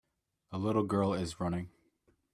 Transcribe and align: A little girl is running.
A 0.51 0.57
little 0.57 0.81
girl 0.81 1.13
is 1.13 1.39
running. 1.39 1.69